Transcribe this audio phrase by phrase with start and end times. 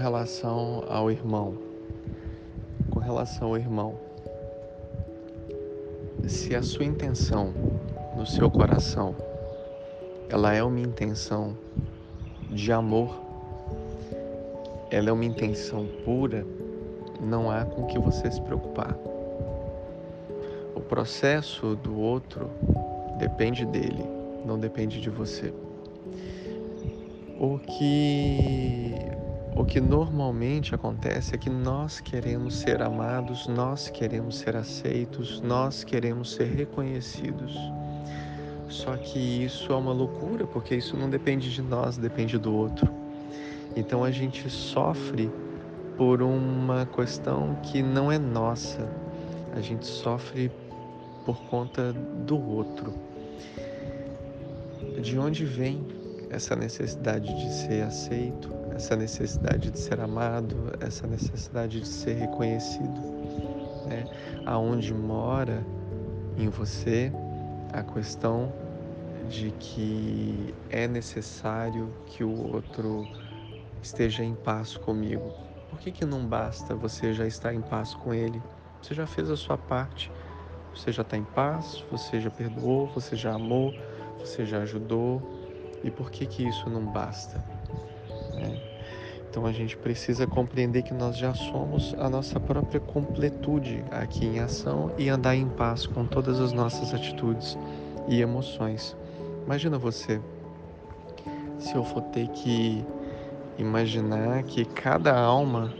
[0.00, 1.58] relação ao irmão,
[2.90, 3.98] com relação ao irmão,
[6.26, 7.52] se a sua intenção
[8.16, 9.14] no seu coração
[10.30, 11.54] ela é uma intenção
[12.50, 13.20] de amor,
[14.90, 16.46] ela é uma intenção pura,
[17.20, 18.96] não há com que você se preocupar.
[20.74, 22.50] O processo do outro
[23.18, 24.04] depende dele,
[24.46, 25.52] não depende de você.
[27.38, 29.09] O que
[29.60, 35.84] o que normalmente acontece é que nós queremos ser amados, nós queremos ser aceitos, nós
[35.84, 37.54] queremos ser reconhecidos.
[38.70, 42.90] Só que isso é uma loucura, porque isso não depende de nós, depende do outro.
[43.76, 45.30] Então a gente sofre
[45.94, 48.88] por uma questão que não é nossa.
[49.54, 50.50] A gente sofre
[51.26, 52.94] por conta do outro.
[55.02, 55.84] De onde vem
[56.30, 63.00] essa necessidade de ser aceito, essa necessidade de ser amado, essa necessidade de ser reconhecido?
[63.86, 64.04] Né?
[64.46, 65.64] Aonde mora
[66.38, 67.12] em você
[67.72, 68.52] a questão
[69.28, 73.06] de que é necessário que o outro
[73.82, 75.32] esteja em paz comigo.
[75.68, 78.42] Por que, que não basta você já estar em paz com ele?
[78.82, 80.10] Você já fez a sua parte,
[80.74, 83.74] você já está em paz, você já perdoou, você já amou,
[84.18, 85.39] você já ajudou.
[85.82, 87.40] E por que que isso não basta?
[88.36, 88.70] É.
[89.30, 94.40] Então a gente precisa compreender que nós já somos a nossa própria completude aqui em
[94.40, 97.56] ação e andar em paz com todas as nossas atitudes
[98.08, 98.96] e emoções.
[99.46, 100.20] Imagina você,
[101.58, 102.84] se eu for ter que
[103.56, 105.72] imaginar que cada alma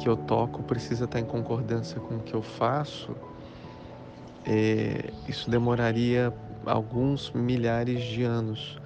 [0.00, 3.14] que eu toco precisa estar em concordância com o que eu faço,
[4.46, 6.32] é, isso demoraria
[6.66, 8.78] alguns milhares de anos.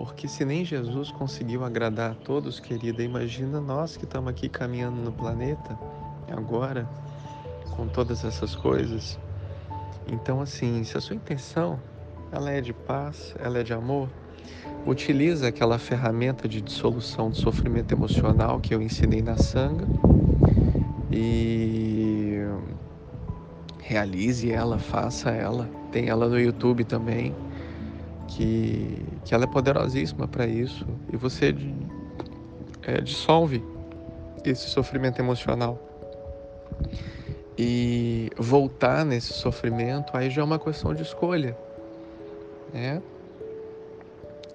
[0.00, 4.96] Porque se nem Jesus conseguiu agradar a todos, querida, imagina nós que estamos aqui caminhando
[4.96, 5.78] no planeta
[6.34, 6.88] agora,
[7.76, 9.20] com todas essas coisas.
[10.10, 11.78] Então, assim, se a sua intenção
[12.32, 14.08] ela é de paz, ela é de amor,
[14.86, 19.86] utiliza aquela ferramenta de dissolução do sofrimento emocional que eu ensinei na sanga
[21.12, 22.38] e
[23.82, 25.68] realize ela, faça ela.
[25.92, 27.34] Tem ela no YouTube também,
[28.30, 30.86] que, que ela é poderosíssima para isso.
[31.12, 31.54] E você
[32.82, 33.62] é, dissolve
[34.44, 35.78] esse sofrimento emocional.
[37.58, 41.56] E voltar nesse sofrimento aí já é uma questão de escolha
[42.72, 43.02] né?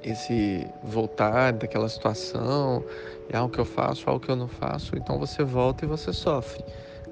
[0.03, 2.83] Esse voltar daquela situação,
[3.29, 6.13] é algo que eu faço, algo que eu não faço, então você volta e você
[6.13, 6.63] sofre.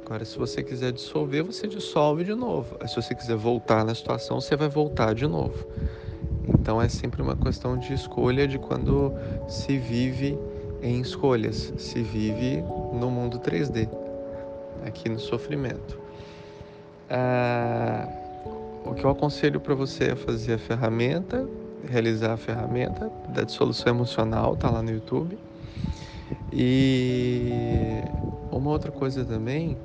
[0.05, 2.77] Agora, se você quiser dissolver, você dissolve de novo.
[2.87, 5.65] Se você quiser voltar na situação, você vai voltar de novo.
[6.47, 9.13] Então é sempre uma questão de escolha de quando
[9.47, 10.37] se vive
[10.81, 12.61] em escolhas, se vive
[12.93, 13.89] no mundo 3D,
[14.85, 15.99] aqui no sofrimento.
[17.09, 18.07] Ah,
[18.85, 21.47] o que eu aconselho para você é fazer a ferramenta,
[21.87, 25.37] realizar a ferramenta da dissolução emocional, tá lá no YouTube.
[26.51, 28.01] E
[28.51, 29.77] uma outra coisa também,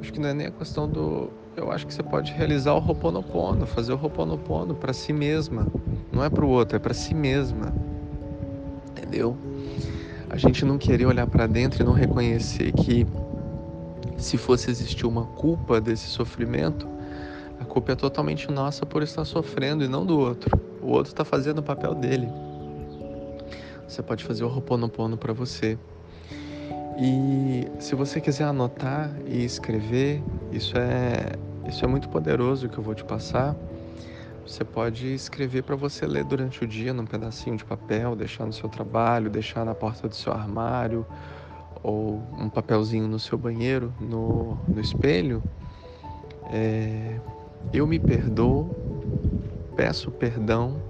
[0.00, 1.30] acho que não é nem a questão do.
[1.56, 5.66] Eu acho que você pode realizar o Ho'oponopono, fazer o Ho'oponopono para si mesma.
[6.12, 7.72] Não é para o outro, é para si mesma.
[8.90, 9.36] Entendeu?
[10.28, 13.06] A gente não querer olhar para dentro e não reconhecer que
[14.18, 16.88] se fosse existir uma culpa desse sofrimento,
[17.60, 20.60] a culpa é totalmente nossa por estar sofrendo e não do outro.
[20.82, 22.28] O outro está fazendo o papel dele.
[23.86, 25.78] Você pode fazer o Ho'oponopono para você.
[26.98, 31.36] E se você quiser anotar e escrever, isso é
[31.68, 33.54] isso é muito poderoso que eu vou te passar.
[34.46, 38.52] Você pode escrever para você ler durante o dia num pedacinho de papel, deixar no
[38.52, 41.04] seu trabalho, deixar na porta do seu armário
[41.82, 45.42] ou um papelzinho no seu banheiro, no, no espelho.
[46.52, 47.18] É,
[47.72, 48.70] eu me perdoo,
[49.74, 50.80] peço perdão,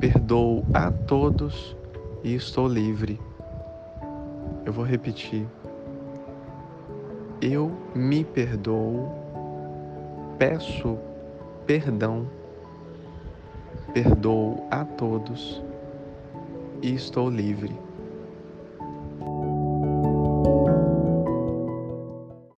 [0.00, 1.76] perdoo a todos
[2.24, 3.27] e estou livre.
[4.68, 5.48] Eu vou repetir.
[7.40, 9.08] Eu me perdoo,
[10.38, 10.98] peço
[11.66, 12.30] perdão,
[13.94, 15.64] perdoo a todos
[16.82, 17.87] e estou livre.